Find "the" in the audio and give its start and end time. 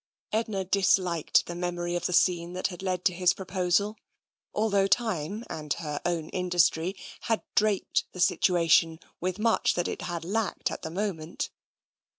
1.45-1.53, 2.07-2.11, 8.11-8.19, 10.81-10.89